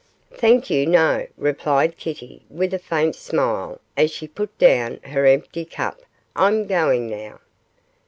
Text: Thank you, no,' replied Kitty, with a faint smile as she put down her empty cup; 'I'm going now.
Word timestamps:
Thank 0.33 0.71
you, 0.71 0.87
no,' 0.87 1.27
replied 1.37 1.95
Kitty, 1.95 2.41
with 2.49 2.73
a 2.73 2.79
faint 2.79 3.15
smile 3.15 3.79
as 3.95 4.09
she 4.09 4.27
put 4.27 4.57
down 4.57 4.97
her 5.03 5.27
empty 5.27 5.63
cup; 5.63 6.01
'I'm 6.35 6.65
going 6.65 7.05
now. 7.07 7.37